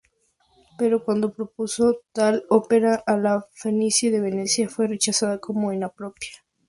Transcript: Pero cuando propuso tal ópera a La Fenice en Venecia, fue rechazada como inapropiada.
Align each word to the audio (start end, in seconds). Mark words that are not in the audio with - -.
Pero 0.79 1.03
cuando 1.05 1.31
propuso 1.35 2.01
tal 2.11 2.43
ópera 2.49 3.03
a 3.05 3.17
La 3.17 3.45
Fenice 3.51 4.07
en 4.07 4.23
Venecia, 4.23 4.67
fue 4.67 4.87
rechazada 4.87 5.37
como 5.37 5.71
inapropiada. 5.73 6.41